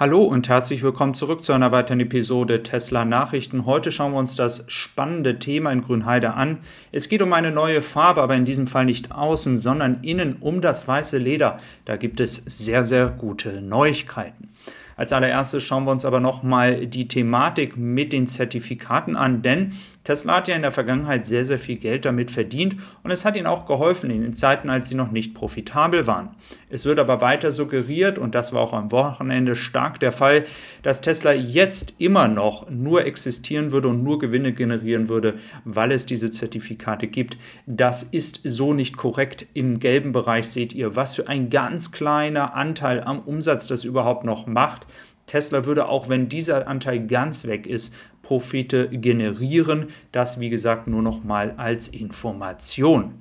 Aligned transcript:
Hallo 0.00 0.22
und 0.22 0.48
herzlich 0.48 0.82
willkommen 0.82 1.12
zurück 1.12 1.44
zu 1.44 1.52
einer 1.52 1.72
weiteren 1.72 2.00
Episode 2.00 2.62
Tesla 2.62 3.04
Nachrichten. 3.04 3.66
Heute 3.66 3.92
schauen 3.92 4.12
wir 4.12 4.18
uns 4.18 4.34
das 4.34 4.64
spannende 4.66 5.38
Thema 5.38 5.70
in 5.72 5.82
Grünheide 5.82 6.32
an. 6.32 6.60
Es 6.90 7.10
geht 7.10 7.20
um 7.20 7.34
eine 7.34 7.50
neue 7.50 7.82
Farbe, 7.82 8.22
aber 8.22 8.34
in 8.34 8.46
diesem 8.46 8.66
Fall 8.66 8.86
nicht 8.86 9.12
außen, 9.12 9.58
sondern 9.58 10.02
innen 10.02 10.36
um 10.40 10.62
das 10.62 10.88
weiße 10.88 11.18
Leder. 11.18 11.58
Da 11.84 11.98
gibt 11.98 12.20
es 12.20 12.36
sehr, 12.36 12.82
sehr 12.82 13.08
gute 13.08 13.60
Neuigkeiten. 13.60 14.48
Als 14.96 15.12
allererstes 15.12 15.62
schauen 15.64 15.84
wir 15.84 15.92
uns 15.92 16.06
aber 16.06 16.20
nochmal 16.20 16.86
die 16.86 17.06
Thematik 17.06 17.76
mit 17.76 18.14
den 18.14 18.26
Zertifikaten 18.26 19.16
an, 19.16 19.42
denn 19.42 19.74
Tesla 20.04 20.36
hat 20.36 20.48
ja 20.48 20.56
in 20.56 20.62
der 20.62 20.72
Vergangenheit 20.72 21.26
sehr, 21.26 21.44
sehr 21.44 21.58
viel 21.58 21.76
Geld 21.76 22.06
damit 22.06 22.30
verdient 22.30 22.76
und 23.02 23.10
es 23.10 23.24
hat 23.24 23.36
ihnen 23.36 23.46
auch 23.46 23.66
geholfen 23.66 24.10
in 24.10 24.22
den 24.22 24.34
Zeiten, 24.34 24.70
als 24.70 24.88
sie 24.88 24.94
noch 24.94 25.10
nicht 25.10 25.34
profitabel 25.34 26.06
waren. 26.06 26.30
Es 26.70 26.86
wird 26.86 26.98
aber 26.98 27.20
weiter 27.20 27.52
suggeriert, 27.52 28.18
und 28.18 28.34
das 28.34 28.52
war 28.52 28.62
auch 28.62 28.72
am 28.72 28.92
Wochenende 28.92 29.54
stark 29.54 30.00
der 30.00 30.12
Fall, 30.12 30.44
dass 30.82 31.00
Tesla 31.00 31.32
jetzt 31.32 31.94
immer 31.98 32.28
noch 32.28 32.70
nur 32.70 33.04
existieren 33.04 33.72
würde 33.72 33.88
und 33.88 34.02
nur 34.02 34.18
Gewinne 34.18 34.52
generieren 34.52 35.08
würde, 35.08 35.34
weil 35.64 35.92
es 35.92 36.06
diese 36.06 36.30
Zertifikate 36.30 37.06
gibt. 37.06 37.36
Das 37.66 38.02
ist 38.02 38.40
so 38.44 38.72
nicht 38.72 38.96
korrekt. 38.96 39.46
Im 39.52 39.80
gelben 39.80 40.12
Bereich 40.12 40.48
seht 40.48 40.72
ihr, 40.72 40.96
was 40.96 41.16
für 41.16 41.28
ein 41.28 41.50
ganz 41.50 41.92
kleiner 41.92 42.54
Anteil 42.54 43.02
am 43.02 43.18
Umsatz 43.18 43.66
das 43.66 43.84
überhaupt 43.84 44.24
noch 44.24 44.46
macht. 44.46 44.86
Tesla 45.30 45.64
würde 45.64 45.88
auch, 45.88 46.08
wenn 46.08 46.28
dieser 46.28 46.66
Anteil 46.66 47.06
ganz 47.06 47.46
weg 47.46 47.66
ist, 47.66 47.94
Profite 48.22 48.88
generieren. 48.88 49.86
Das, 50.10 50.40
wie 50.40 50.50
gesagt, 50.50 50.88
nur 50.88 51.02
noch 51.02 51.22
mal 51.22 51.54
als 51.56 51.86
Information. 51.86 53.14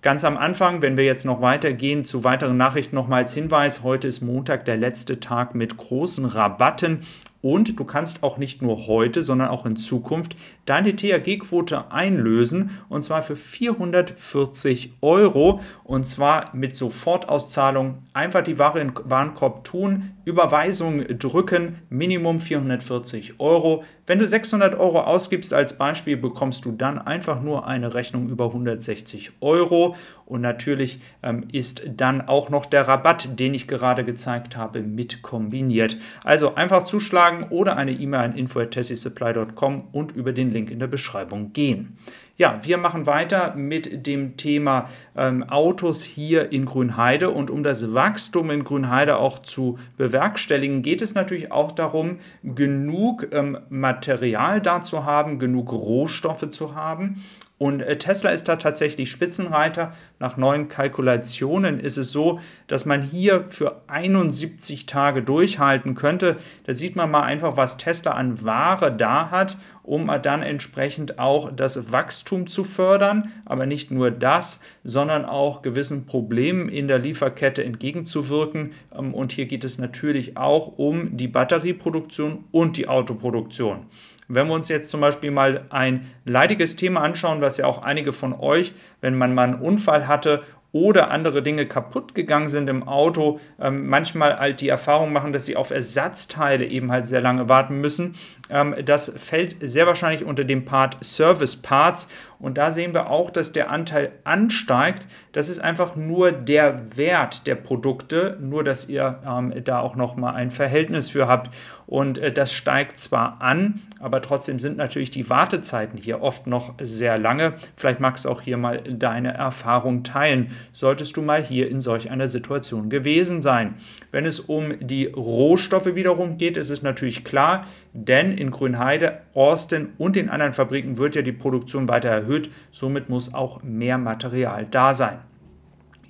Ganz 0.00 0.24
am 0.24 0.38
Anfang, 0.38 0.80
wenn 0.80 0.96
wir 0.96 1.04
jetzt 1.04 1.26
noch 1.26 1.42
weitergehen 1.42 2.06
zu 2.06 2.24
weiteren 2.24 2.56
Nachrichten, 2.56 2.96
noch 2.96 3.06
mal 3.06 3.18
als 3.18 3.34
Hinweis: 3.34 3.82
Heute 3.82 4.08
ist 4.08 4.22
Montag, 4.22 4.64
der 4.64 4.78
letzte 4.78 5.20
Tag 5.20 5.54
mit 5.54 5.76
großen 5.76 6.24
Rabatten. 6.24 7.02
Und 7.42 7.78
du 7.78 7.84
kannst 7.84 8.22
auch 8.22 8.38
nicht 8.38 8.62
nur 8.62 8.86
heute, 8.86 9.22
sondern 9.22 9.48
auch 9.48 9.66
in 9.66 9.74
Zukunft 9.74 10.36
deine 10.64 10.94
THG-Quote 10.94 11.90
einlösen 11.90 12.70
und 12.88 13.02
zwar 13.02 13.22
für 13.22 13.34
440 13.34 14.92
Euro 15.02 15.60
und 15.82 16.06
zwar 16.06 16.54
mit 16.54 16.76
Sofortauszahlung. 16.76 17.98
Einfach 18.12 18.44
die 18.44 18.60
Ware 18.60 18.78
in 18.78 18.92
Warenkorb 19.04 19.64
tun, 19.64 20.12
Überweisung 20.24 21.04
drücken, 21.18 21.78
Minimum 21.90 22.38
440 22.38 23.40
Euro. 23.40 23.84
Wenn 24.06 24.18
du 24.18 24.26
600 24.26 24.78
Euro 24.78 25.00
ausgibst 25.00 25.52
als 25.52 25.78
Beispiel, 25.78 26.16
bekommst 26.16 26.64
du 26.64 26.72
dann 26.72 26.98
einfach 26.98 27.42
nur 27.42 27.66
eine 27.66 27.94
Rechnung 27.94 28.28
über 28.28 28.46
160 28.46 29.32
Euro 29.40 29.96
und 30.26 30.40
natürlich 30.40 31.00
ähm, 31.22 31.44
ist 31.52 31.82
dann 31.96 32.20
auch 32.22 32.50
noch 32.50 32.66
der 32.66 32.88
Rabatt, 32.88 33.38
den 33.38 33.54
ich 33.54 33.68
gerade 33.68 34.04
gezeigt 34.04 34.56
habe, 34.56 34.82
mit 34.82 35.22
kombiniert. 35.22 35.96
Also 36.24 36.54
einfach 36.54 36.84
zuschlagen 36.84 37.46
oder 37.50 37.76
eine 37.76 37.92
E-Mail 37.92 38.20
an 38.20 38.36
info@tessisupply.com 38.36 39.88
und 39.92 40.12
über 40.12 40.32
den 40.32 40.52
Link 40.52 40.70
in 40.70 40.78
der 40.78 40.86
Beschreibung 40.86 41.52
gehen. 41.52 41.98
Ja, 42.36 42.60
wir 42.62 42.78
machen 42.78 43.06
weiter 43.06 43.54
mit 43.54 44.06
dem 44.06 44.38
Thema 44.38 44.88
ähm, 45.14 45.42
Autos 45.42 46.02
hier 46.02 46.50
in 46.50 46.64
Grünheide. 46.64 47.30
Und 47.30 47.50
um 47.50 47.62
das 47.62 47.92
Wachstum 47.92 48.50
in 48.50 48.64
Grünheide 48.64 49.16
auch 49.18 49.40
zu 49.40 49.78
bewerkstelligen, 49.98 50.82
geht 50.82 51.02
es 51.02 51.14
natürlich 51.14 51.52
auch 51.52 51.72
darum, 51.72 52.20
genug 52.42 53.28
ähm, 53.32 53.58
Material 53.68 54.62
da 54.62 54.80
zu 54.80 55.04
haben, 55.04 55.38
genug 55.38 55.72
Rohstoffe 55.72 56.48
zu 56.50 56.74
haben. 56.74 57.22
Und 57.62 57.80
äh, 57.80 57.96
Tesla 57.96 58.30
ist 58.30 58.48
da 58.48 58.56
tatsächlich 58.56 59.08
Spitzenreiter. 59.08 59.92
Nach 60.18 60.36
neuen 60.36 60.66
Kalkulationen 60.66 61.78
ist 61.78 61.96
es 61.96 62.10
so, 62.10 62.40
dass 62.66 62.86
man 62.86 63.02
hier 63.02 63.44
für 63.50 63.82
71 63.86 64.86
Tage 64.86 65.22
durchhalten 65.22 65.94
könnte. 65.94 66.38
Da 66.64 66.74
sieht 66.74 66.96
man 66.96 67.12
mal 67.12 67.22
einfach, 67.22 67.56
was 67.56 67.76
Tesla 67.76 68.14
an 68.14 68.44
Ware 68.44 68.90
da 68.90 69.30
hat, 69.30 69.58
um 69.84 70.10
dann 70.22 70.42
entsprechend 70.42 71.20
auch 71.20 71.52
das 71.52 71.92
Wachstum 71.92 72.48
zu 72.48 72.64
fördern. 72.64 73.30
Aber 73.44 73.66
nicht 73.66 73.92
nur 73.92 74.10
das, 74.10 74.58
sondern 74.82 75.24
auch 75.24 75.62
gewissen 75.62 76.04
Problemen 76.04 76.68
in 76.68 76.88
der 76.88 76.98
Lieferkette 76.98 77.62
entgegenzuwirken. 77.62 78.72
Ähm, 78.92 79.14
und 79.14 79.30
hier 79.30 79.46
geht 79.46 79.62
es 79.62 79.78
natürlich 79.78 80.36
auch 80.36 80.78
um 80.78 81.16
die 81.16 81.28
Batterieproduktion 81.28 82.42
und 82.50 82.76
die 82.76 82.88
Autoproduktion. 82.88 83.86
Wenn 84.34 84.48
wir 84.48 84.54
uns 84.54 84.68
jetzt 84.68 84.90
zum 84.90 85.00
Beispiel 85.00 85.30
mal 85.30 85.66
ein 85.68 86.10
leidiges 86.24 86.76
Thema 86.76 87.02
anschauen, 87.02 87.42
was 87.42 87.58
ja 87.58 87.66
auch 87.66 87.82
einige 87.82 88.12
von 88.12 88.32
euch, 88.32 88.72
wenn 89.02 89.16
man 89.18 89.34
mal 89.34 89.44
einen 89.44 89.60
Unfall 89.60 90.08
hatte 90.08 90.42
oder 90.72 91.10
andere 91.10 91.42
Dinge 91.42 91.66
kaputt 91.66 92.14
gegangen 92.14 92.48
sind 92.48 92.70
im 92.70 92.88
Auto, 92.88 93.40
ähm, 93.60 93.88
manchmal 93.88 94.38
halt 94.38 94.62
die 94.62 94.70
Erfahrung 94.70 95.12
machen, 95.12 95.34
dass 95.34 95.44
sie 95.44 95.56
auf 95.56 95.70
Ersatzteile 95.70 96.64
eben 96.64 96.90
halt 96.90 97.06
sehr 97.06 97.20
lange 97.20 97.50
warten 97.50 97.82
müssen. 97.82 98.14
Ähm, 98.48 98.74
das 98.84 99.12
fällt 99.14 99.56
sehr 99.60 99.86
wahrscheinlich 99.86 100.24
unter 100.24 100.44
dem 100.44 100.64
Part 100.64 100.96
Service 101.04 101.56
Parts 101.56 102.08
und 102.42 102.58
da 102.58 102.72
sehen 102.72 102.92
wir 102.92 103.08
auch, 103.08 103.30
dass 103.30 103.52
der 103.52 103.70
Anteil 103.70 104.10
ansteigt. 104.24 105.06
Das 105.30 105.48
ist 105.48 105.60
einfach 105.60 105.94
nur 105.94 106.32
der 106.32 106.96
Wert 106.96 107.46
der 107.46 107.54
Produkte, 107.54 108.36
nur 108.40 108.64
dass 108.64 108.88
ihr 108.88 109.20
ähm, 109.24 109.54
da 109.64 109.78
auch 109.78 109.94
nochmal 109.94 110.34
ein 110.34 110.50
Verhältnis 110.50 111.08
für 111.08 111.28
habt. 111.28 111.54
Und 111.86 112.18
äh, 112.18 112.32
das 112.32 112.52
steigt 112.52 112.98
zwar 112.98 113.40
an, 113.40 113.82
aber 114.00 114.20
trotzdem 114.22 114.58
sind 114.58 114.76
natürlich 114.76 115.10
die 115.10 115.30
Wartezeiten 115.30 115.96
hier 115.96 116.20
oft 116.20 116.48
noch 116.48 116.74
sehr 116.80 117.16
lange. 117.16 117.54
Vielleicht 117.76 118.00
magst 118.00 118.24
du 118.24 118.28
auch 118.28 118.40
hier 118.40 118.56
mal 118.56 118.82
deine 118.82 119.34
Erfahrung 119.34 120.02
teilen, 120.02 120.50
solltest 120.72 121.16
du 121.16 121.22
mal 121.22 121.44
hier 121.44 121.70
in 121.70 121.80
solch 121.80 122.10
einer 122.10 122.26
Situation 122.26 122.90
gewesen 122.90 123.40
sein. 123.40 123.74
Wenn 124.12 124.26
es 124.26 124.40
um 124.40 124.74
die 124.78 125.06
Rohstoffe 125.06 125.94
wiederum 125.94 126.36
geht, 126.36 126.56
ist 126.56 126.70
es 126.70 126.82
natürlich 126.82 127.24
klar, 127.24 127.66
denn 127.94 128.30
in 128.30 128.50
Grünheide, 128.50 129.22
Austin 129.34 129.94
und 129.98 130.16
den 130.16 130.28
anderen 130.28 130.52
Fabriken 130.52 130.98
wird 130.98 131.16
ja 131.16 131.22
die 131.22 131.32
Produktion 131.32 131.88
weiter 131.88 132.10
erhöht. 132.10 132.50
Somit 132.70 133.08
muss 133.08 133.32
auch 133.34 133.62
mehr 133.62 133.98
Material 133.98 134.66
da 134.70 134.92
sein. 134.92 135.18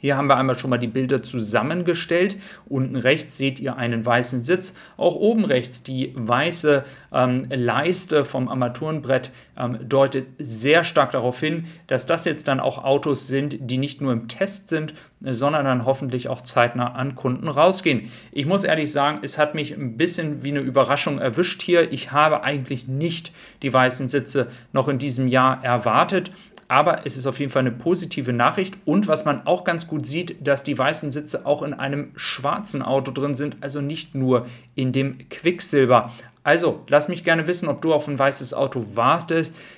Hier 0.02 0.16
haben 0.16 0.26
wir 0.26 0.36
einmal 0.36 0.58
schon 0.58 0.68
mal 0.68 0.78
die 0.78 0.88
Bilder 0.88 1.22
zusammengestellt. 1.22 2.34
Unten 2.68 2.96
rechts 2.96 3.36
seht 3.36 3.60
ihr 3.60 3.76
einen 3.76 4.04
weißen 4.04 4.44
Sitz. 4.44 4.74
Auch 4.96 5.14
oben 5.14 5.44
rechts 5.44 5.84
die 5.84 6.12
weiße 6.16 6.84
ähm, 7.12 7.46
Leiste 7.48 8.24
vom 8.24 8.48
Armaturenbrett 8.48 9.30
ähm, 9.56 9.78
deutet 9.88 10.26
sehr 10.38 10.82
stark 10.82 11.12
darauf 11.12 11.38
hin, 11.38 11.66
dass 11.86 12.04
das 12.04 12.24
jetzt 12.24 12.48
dann 12.48 12.58
auch 12.58 12.82
Autos 12.82 13.28
sind, 13.28 13.58
die 13.60 13.78
nicht 13.78 14.00
nur 14.00 14.12
im 14.12 14.26
Test 14.26 14.70
sind, 14.70 14.92
sondern 15.20 15.64
dann 15.66 15.84
hoffentlich 15.84 16.26
auch 16.26 16.40
zeitnah 16.40 16.94
an 16.94 17.14
Kunden 17.14 17.46
rausgehen. 17.46 18.10
Ich 18.32 18.46
muss 18.46 18.64
ehrlich 18.64 18.90
sagen, 18.90 19.20
es 19.22 19.38
hat 19.38 19.54
mich 19.54 19.72
ein 19.72 19.96
bisschen 19.96 20.42
wie 20.42 20.50
eine 20.50 20.58
Überraschung 20.58 21.20
erwischt 21.20 21.62
hier. 21.62 21.92
Ich 21.92 22.10
habe 22.10 22.42
eigentlich 22.42 22.88
nicht 22.88 23.30
die 23.62 23.72
weißen 23.72 24.08
Sitze 24.08 24.48
noch 24.72 24.88
in 24.88 24.98
diesem 24.98 25.28
Jahr 25.28 25.62
erwartet 25.62 26.32
aber 26.72 27.04
es 27.04 27.18
ist 27.18 27.26
auf 27.26 27.38
jeden 27.38 27.52
Fall 27.52 27.60
eine 27.60 27.70
positive 27.70 28.32
Nachricht. 28.32 28.78
Und 28.86 29.06
was 29.06 29.26
man 29.26 29.46
auch 29.46 29.64
ganz 29.64 29.86
gut 29.86 30.06
sieht, 30.06 30.36
dass 30.40 30.64
die 30.64 30.78
weißen 30.78 31.12
Sitze 31.12 31.44
auch 31.44 31.62
in 31.62 31.74
einem 31.74 32.12
schwarzen 32.16 32.80
Auto 32.80 33.12
drin 33.12 33.34
sind, 33.34 33.58
also 33.60 33.82
nicht 33.82 34.14
nur 34.14 34.46
in 34.74 34.90
dem 34.90 35.28
Quicksilber. 35.28 36.10
Also, 36.44 36.80
lass 36.88 37.08
mich 37.08 37.22
gerne 37.22 37.46
wissen, 37.46 37.68
ob 37.68 37.82
du 37.82 37.92
auf 37.92 38.08
ein 38.08 38.18
weißes 38.18 38.54
Auto 38.54 38.84
warst. 38.94 39.34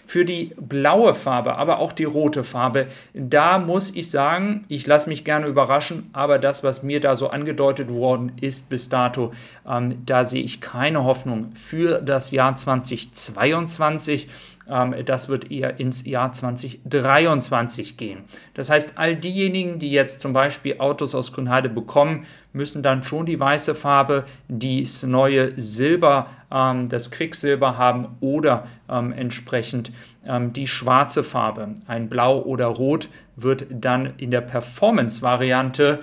Für 0.06 0.24
die 0.24 0.54
blaue 0.56 1.14
Farbe, 1.14 1.56
aber 1.56 1.78
auch 1.78 1.92
die 1.92 2.04
rote 2.04 2.44
Farbe, 2.44 2.86
da 3.12 3.58
muss 3.58 3.94
ich 3.94 4.10
sagen, 4.10 4.64
ich 4.68 4.86
lasse 4.86 5.08
mich 5.08 5.24
gerne 5.24 5.46
überraschen, 5.46 6.08
aber 6.12 6.38
das, 6.38 6.62
was 6.62 6.82
mir 6.82 7.00
da 7.00 7.16
so 7.16 7.28
angedeutet 7.28 7.90
worden 7.90 8.32
ist 8.40 8.70
bis 8.70 8.88
dato, 8.88 9.32
ähm, 9.68 9.96
da 10.06 10.24
sehe 10.24 10.42
ich 10.42 10.60
keine 10.60 11.04
Hoffnung 11.04 11.50
für 11.54 12.00
das 12.00 12.30
Jahr 12.30 12.54
2022. 12.54 14.28
Ähm, 14.68 14.94
das 15.04 15.28
wird 15.28 15.50
eher 15.50 15.78
ins 15.78 16.06
Jahr 16.06 16.32
2023 16.32 17.96
gehen. 17.96 18.24
Das 18.54 18.70
heißt, 18.70 18.96
all 18.96 19.16
diejenigen, 19.16 19.78
die 19.78 19.90
jetzt 19.90 20.20
zum 20.20 20.32
Beispiel 20.32 20.76
Autos 20.78 21.14
aus 21.14 21.32
Grünheide 21.32 21.68
bekommen, 21.68 22.26
müssen 22.52 22.82
dann 22.82 23.02
schon 23.02 23.26
die 23.26 23.38
weiße 23.38 23.74
Farbe, 23.74 24.24
das 24.48 25.02
neue 25.02 25.52
Silber, 25.60 26.28
ähm, 26.50 26.88
das 26.88 27.10
Quicksilber 27.10 27.76
haben 27.76 28.16
oder 28.20 28.66
ähm, 28.88 29.12
entsprechend 29.12 29.92
die 30.26 30.66
schwarze 30.66 31.22
Farbe. 31.22 31.74
Ein 31.86 32.08
Blau 32.08 32.40
oder 32.40 32.64
Rot 32.64 33.10
wird 33.36 33.66
dann 33.70 34.14
in 34.16 34.30
der 34.30 34.40
Performance-Variante 34.40 36.00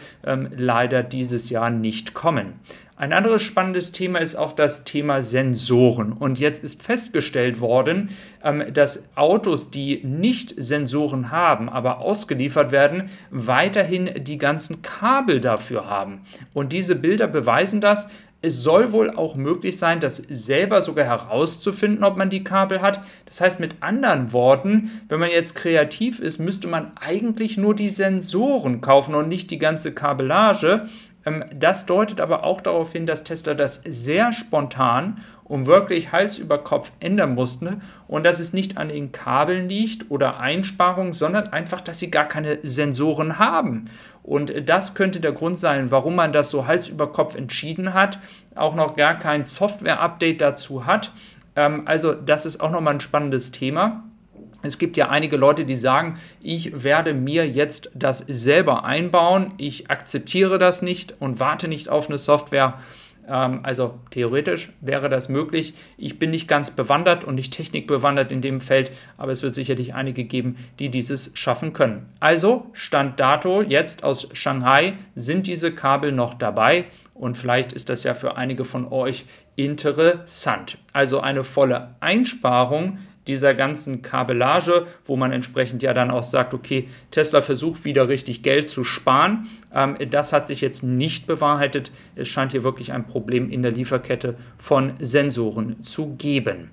leider 0.56 1.02
dieses 1.02 1.50
Jahr 1.50 1.72
nicht 1.72 2.14
kommen. 2.14 2.60
Ein 3.02 3.14
anderes 3.14 3.42
spannendes 3.42 3.92
Thema 3.92 4.20
ist 4.20 4.36
auch 4.36 4.52
das 4.52 4.84
Thema 4.84 5.24
Sensoren. 5.24 6.14
Und 6.14 6.40
jetzt 6.40 6.64
ist 6.64 6.84
festgestellt 6.84 7.60
worden, 7.60 8.10
ähm, 8.44 8.64
dass 8.76 9.10
Autos, 9.16 9.72
die 9.72 10.04
nicht 10.04 10.54
Sensoren 10.56 11.32
haben, 11.32 11.68
aber 11.68 12.02
ausgeliefert 12.02 12.72
werden, 12.72 13.10
weiterhin 13.32 14.24
die 14.24 14.38
ganzen 14.38 14.84
Kabel 14.84 15.42
dafür 15.42 15.90
haben. 15.90 16.22
Und 16.54 16.74
diese 16.74 16.96
Bilder 16.96 17.26
beweisen 17.26 17.82
das. 17.82 18.08
Es 18.44 18.62
soll 18.62 18.92
wohl 18.92 19.10
auch 19.10 19.36
möglich 19.36 19.80
sein, 19.80 20.00
das 20.00 20.18
selber 20.18 20.84
sogar 20.84 21.06
herauszufinden, 21.06 22.04
ob 22.04 22.18
man 22.18 22.30
die 22.30 22.44
Kabel 22.44 22.82
hat. 22.82 23.04
Das 23.26 23.42
heißt 23.42 23.60
mit 23.60 23.82
anderen 23.82 24.32
Worten, 24.32 24.92
wenn 25.10 25.20
man 25.20 25.32
jetzt 25.32 25.56
kreativ 25.56 26.20
ist, 26.20 26.38
müsste 26.38 26.68
man 26.68 26.92
eigentlich 27.00 27.58
nur 27.58 27.76
die 27.76 27.90
Sensoren 27.90 28.82
kaufen 28.82 29.16
und 29.16 29.28
nicht 29.28 29.50
die 29.50 29.60
ganze 29.60 29.92
Kabellage. 29.92 30.88
Ähm, 31.26 31.46
das 31.54 31.86
deutet 31.86 32.22
aber 32.22 32.44
auch 32.44 32.62
darauf 32.62 32.92
hin, 32.94 33.06
dass 33.06 33.24
Tesla 33.24 33.54
das 33.54 33.82
sehr 33.86 34.34
spontan 34.34 35.24
und 35.44 35.66
wirklich 35.66 36.12
Hals 36.12 36.38
über 36.38 36.60
Kopf 36.60 36.92
ändern 37.00 37.36
mussten 37.36 37.82
und 38.08 38.24
dass 38.24 38.40
es 38.40 38.54
nicht 38.54 38.78
an 38.78 38.88
den 38.88 39.12
Kabeln 39.12 39.68
liegt 39.68 40.10
oder 40.10 40.40
Einsparungen, 40.40 41.14
sondern 41.14 41.50
einfach, 41.50 41.82
dass 41.82 42.00
sie 42.00 42.10
gar 42.10 42.26
keine 42.26 42.60
Sensoren 42.64 43.38
haben. 43.38 43.90
Und 44.24 44.70
das 44.70 44.96
könnte 44.96 45.20
der 45.20 45.34
Grund 45.34 45.58
sein, 45.58 45.92
warum 45.92 46.16
man 46.16 46.32
das 46.32 46.50
so 46.52 46.68
Hals 46.68 46.88
über 46.88 47.12
Kopf 47.12 47.36
entschieden 47.36 47.94
hat, 47.94 48.20
auch 48.56 48.76
noch 48.76 48.96
gar 48.96 49.20
kein 49.20 49.44
Software-Update 49.44 50.40
dazu 50.40 50.86
hat. 50.86 51.12
Ähm, 51.56 51.84
also 51.86 52.14
das 52.14 52.46
ist 52.46 52.62
auch 52.62 52.72
nochmal 52.72 52.94
ein 52.94 53.00
spannendes 53.02 53.52
Thema. 53.52 54.04
Es 54.64 54.78
gibt 54.78 54.98
ja 54.98 55.10
einige 55.10 55.38
Leute, 55.38 55.66
die 55.66 55.76
sagen, 55.76 56.20
ich 56.42 56.84
werde 56.84 57.14
mir 57.14 57.48
jetzt 57.48 57.90
das 57.94 58.20
selber 58.20 58.86
einbauen, 58.86 59.54
ich 59.58 59.90
akzeptiere 59.90 60.58
das 60.58 60.82
nicht 60.82 61.16
und 61.20 61.40
warte 61.40 61.68
nicht 61.68 61.90
auf 61.90 62.10
eine 62.10 62.18
Software. 62.18 62.80
Ähm, 63.28 63.62
also 63.64 64.00
theoretisch 64.12 64.72
wäre 64.82 65.10
das 65.10 65.30
möglich. 65.30 65.74
Ich 65.98 66.20
bin 66.20 66.32
nicht 66.32 66.48
ganz 66.48 66.72
bewandert 66.72 67.24
und 67.24 67.36
nicht 67.36 67.54
technikbewandert 67.54 68.32
in 68.32 68.42
dem 68.42 68.62
Feld, 68.62 68.92
aber 69.18 69.32
es 69.32 69.44
wird 69.44 69.54
sicherlich 69.54 69.94
einige 69.94 70.24
geben, 70.26 70.58
die 70.80 70.90
dieses 70.90 71.32
schaffen 71.36 71.74
können. 71.74 72.08
Also, 72.20 72.68
Stand 72.74 73.20
dato, 73.20 73.62
jetzt 73.62 74.04
aus 74.04 74.30
Shanghai 74.34 74.94
sind 75.16 75.48
diese 75.48 75.74
Kabel 75.74 76.12
noch 76.12 76.34
dabei 76.34 76.86
und 77.14 77.38
vielleicht 77.38 77.72
ist 77.72 77.90
das 77.90 78.04
ja 78.04 78.14
für 78.14 78.36
einige 78.36 78.66
von 78.66 78.92
euch 78.92 79.26
interessant. 79.56 80.78
Also 80.92 81.20
eine 81.20 81.44
volle 81.44 81.96
Einsparung 82.00 82.98
dieser 83.28 83.54
ganzen 83.54 84.02
Kabellage, 84.02 84.88
wo 85.06 85.16
man 85.16 85.32
entsprechend 85.32 85.84
ja 85.84 85.94
dann 85.94 86.12
auch 86.12 86.24
sagt, 86.24 86.54
okay, 86.54 86.88
Tesla 87.12 87.42
versucht 87.42 87.86
wieder 87.86 88.08
richtig 88.08 88.44
Geld 88.44 88.70
zu 88.70 88.84
sparen. 88.84 89.48
Ähm, 89.74 89.98
das 90.10 90.34
hat 90.34 90.48
sich 90.48 90.62
jetzt 90.62 90.84
nicht 90.84 91.28
bewahrheitet. 91.28 91.92
Es 92.16 92.28
scheint 92.28 92.52
hier 92.52 92.64
wirklich 92.64 92.92
ein 92.92 93.06
Problem 93.06 93.50
in 93.50 93.62
der 93.62 93.72
Lieferkette 93.72 94.36
von 94.58 94.94
Sensoren 95.00 95.84
zu 95.84 96.16
geben. 96.16 96.72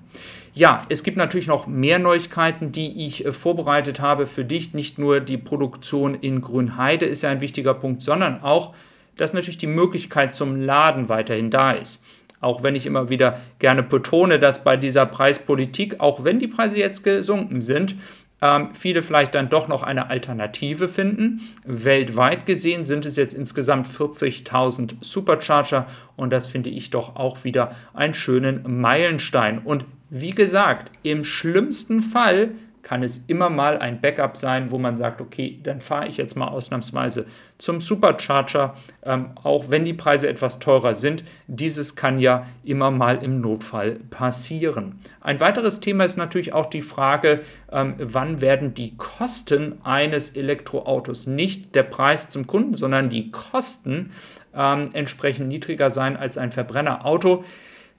Ja, 0.53 0.85
es 0.89 1.03
gibt 1.03 1.17
natürlich 1.17 1.47
noch 1.47 1.67
mehr 1.67 1.99
Neuigkeiten, 1.99 2.71
die 2.71 3.05
ich 3.05 3.25
äh, 3.25 3.31
vorbereitet 3.31 3.99
habe 3.99 4.25
für 4.25 4.43
dich. 4.43 4.73
Nicht 4.73 4.97
nur 4.97 5.19
die 5.19 5.37
Produktion 5.37 6.15
in 6.15 6.41
Grünheide 6.41 7.05
ist 7.05 7.21
ja 7.21 7.29
ein 7.29 7.41
wichtiger 7.41 7.73
Punkt, 7.75 8.01
sondern 8.01 8.41
auch, 8.41 8.73
dass 9.15 9.33
natürlich 9.33 9.57
die 9.57 9.67
Möglichkeit 9.67 10.33
zum 10.33 10.59
Laden 10.59 11.09
weiterhin 11.09 11.51
da 11.51 11.71
ist. 11.71 12.03
Auch 12.41 12.63
wenn 12.63 12.75
ich 12.75 12.85
immer 12.85 13.09
wieder 13.09 13.39
gerne 13.59 13.83
betone, 13.83 14.39
dass 14.39 14.63
bei 14.63 14.77
dieser 14.77 15.05
Preispolitik, 15.05 15.99
auch 15.99 16.23
wenn 16.23 16.39
die 16.39 16.47
Preise 16.47 16.77
jetzt 16.77 17.03
gesunken 17.03 17.61
sind, 17.61 17.95
ähm, 18.41 18.69
viele 18.73 19.01
vielleicht 19.01 19.35
dann 19.35 19.49
doch 19.49 19.67
noch 19.67 19.83
eine 19.83 20.09
Alternative 20.09 20.87
finden. 20.87 21.41
Weltweit 21.65 22.45
gesehen 22.45 22.85
sind 22.85 23.05
es 23.05 23.15
jetzt 23.17 23.33
insgesamt 23.33 23.87
40.000 23.87 24.95
Supercharger 25.01 25.87
und 26.15 26.31
das 26.31 26.47
finde 26.47 26.69
ich 26.69 26.89
doch 26.89 27.15
auch 27.15 27.43
wieder 27.43 27.75
einen 27.93 28.13
schönen 28.13 28.79
Meilenstein. 28.79 29.59
Und 29.59 29.85
wie 30.09 30.31
gesagt, 30.31 30.91
im 31.03 31.23
schlimmsten 31.23 32.01
Fall 32.01 32.51
kann 32.89 33.03
es 33.03 33.19
immer 33.27 33.51
mal 33.51 33.77
ein 33.77 34.01
Backup 34.01 34.35
sein, 34.35 34.71
wo 34.71 34.79
man 34.79 34.97
sagt, 34.97 35.21
okay, 35.21 35.59
dann 35.61 35.79
fahre 35.79 36.07
ich 36.07 36.17
jetzt 36.17 36.35
mal 36.35 36.47
ausnahmsweise 36.47 37.27
zum 37.59 37.81
Supercharger, 37.81 38.75
ähm, 39.03 39.27
auch 39.43 39.69
wenn 39.69 39.85
die 39.85 39.93
Preise 39.93 40.27
etwas 40.27 40.57
teurer 40.57 40.95
sind. 40.95 41.23
Dieses 41.45 41.95
kann 41.95 42.17
ja 42.17 42.47
immer 42.63 42.89
mal 42.89 43.23
im 43.23 43.41
Notfall 43.41 43.99
passieren. 44.09 44.97
Ein 45.21 45.39
weiteres 45.39 45.81
Thema 45.81 46.03
ist 46.03 46.17
natürlich 46.17 46.53
auch 46.53 46.65
die 46.65 46.81
Frage, 46.81 47.41
ähm, 47.71 47.93
wann 47.99 48.41
werden 48.41 48.73
die 48.73 48.97
Kosten 48.97 49.77
eines 49.83 50.35
Elektroautos, 50.35 51.27
nicht 51.27 51.75
der 51.75 51.83
Preis 51.83 52.31
zum 52.31 52.47
Kunden, 52.47 52.75
sondern 52.75 53.11
die 53.11 53.29
Kosten 53.29 54.13
ähm, 54.55 54.89
entsprechend 54.93 55.47
niedriger 55.47 55.91
sein 55.91 56.17
als 56.17 56.39
ein 56.39 56.51
Verbrennerauto. 56.51 57.43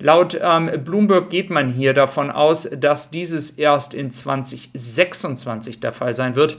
Laut 0.01 0.39
ähm, 0.43 0.71
Bloomberg 0.83 1.29
geht 1.29 1.51
man 1.51 1.69
hier 1.69 1.93
davon 1.93 2.31
aus, 2.31 2.69
dass 2.71 3.11
dieses 3.11 3.51
erst 3.51 3.93
in 3.93 4.11
2026 4.11 5.79
der 5.79 5.93
Fall 5.93 6.15
sein 6.15 6.37
wird. 6.37 6.57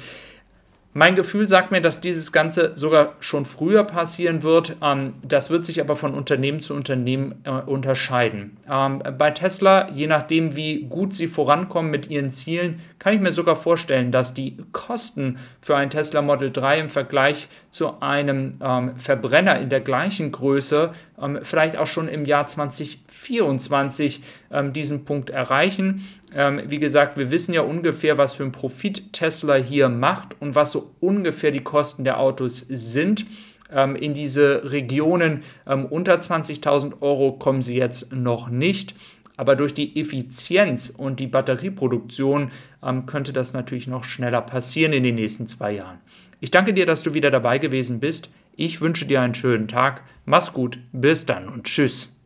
Mein 0.93 1.15
Gefühl 1.15 1.47
sagt 1.47 1.71
mir, 1.71 1.79
dass 1.79 2.01
dieses 2.01 2.33
Ganze 2.33 2.73
sogar 2.75 3.13
schon 3.21 3.45
früher 3.45 3.85
passieren 3.85 4.43
wird. 4.43 4.75
Ähm, 4.83 5.13
das 5.23 5.49
wird 5.49 5.65
sich 5.65 5.79
aber 5.79 5.95
von 5.95 6.13
Unternehmen 6.13 6.61
zu 6.61 6.73
Unternehmen 6.75 7.35
äh, 7.45 7.49
unterscheiden. 7.49 8.57
Ähm, 8.69 9.01
bei 9.17 9.31
Tesla, 9.31 9.89
je 9.89 10.07
nachdem, 10.07 10.57
wie 10.57 10.83
gut 10.83 11.13
sie 11.13 11.27
vorankommen 11.27 11.89
mit 11.89 12.09
ihren 12.09 12.29
Zielen, 12.29 12.81
kann 12.99 13.13
ich 13.13 13.21
mir 13.21 13.31
sogar 13.31 13.55
vorstellen, 13.55 14.11
dass 14.11 14.33
die 14.33 14.57
Kosten 14.73 15.37
für 15.61 15.77
ein 15.77 15.89
Tesla 15.89 16.21
Model 16.21 16.51
3 16.51 16.81
im 16.81 16.89
Vergleich 16.89 17.47
zu 17.71 18.01
einem 18.01 18.59
ähm, 18.61 18.95
Verbrenner 18.97 19.59
in 19.59 19.69
der 19.69 19.81
gleichen 19.81 20.31
Größe 20.31 20.93
vielleicht 21.43 21.77
auch 21.77 21.87
schon 21.87 22.07
im 22.07 22.25
Jahr 22.25 22.47
2024 22.47 24.21
diesen 24.73 25.05
Punkt 25.05 25.29
erreichen. 25.29 26.03
Ähm, 26.33 26.61
wie 26.67 26.79
gesagt, 26.79 27.17
wir 27.17 27.29
wissen 27.31 27.53
ja 27.53 27.61
ungefähr, 27.61 28.17
was 28.17 28.33
für 28.33 28.43
ein 28.43 28.51
Profit 28.51 29.11
Tesla 29.11 29.55
hier 29.55 29.89
macht 29.89 30.35
und 30.39 30.55
was 30.55 30.71
so 30.71 30.91
ungefähr 30.99 31.51
die 31.51 31.63
Kosten 31.63 32.03
der 32.03 32.19
Autos 32.19 32.59
sind. 32.69 33.25
Ähm, 33.73 33.95
in 33.95 34.13
diese 34.13 34.71
Regionen 34.71 35.43
ähm, 35.67 35.85
unter 35.85 36.15
20.000 36.15 37.01
Euro 37.01 37.33
kommen 37.33 37.61
sie 37.61 37.77
jetzt 37.77 38.13
noch 38.13 38.49
nicht. 38.49 38.95
Aber 39.41 39.55
durch 39.55 39.73
die 39.73 39.99
Effizienz 39.99 40.93
und 40.95 41.19
die 41.19 41.25
Batterieproduktion 41.25 42.51
ähm, 42.83 43.07
könnte 43.07 43.33
das 43.33 43.53
natürlich 43.53 43.87
noch 43.87 44.03
schneller 44.03 44.41
passieren 44.41 44.93
in 44.93 45.01
den 45.01 45.15
nächsten 45.15 45.47
zwei 45.47 45.71
Jahren. 45.71 45.97
Ich 46.41 46.51
danke 46.51 46.75
dir, 46.75 46.85
dass 46.85 47.01
du 47.01 47.15
wieder 47.15 47.31
dabei 47.31 47.57
gewesen 47.57 47.99
bist. 47.99 48.29
Ich 48.55 48.81
wünsche 48.81 49.07
dir 49.07 49.19
einen 49.19 49.33
schönen 49.33 49.67
Tag. 49.67 50.03
Mach's 50.25 50.53
gut. 50.53 50.77
Bis 50.91 51.25
dann 51.25 51.49
und 51.49 51.63
tschüss. 51.63 52.20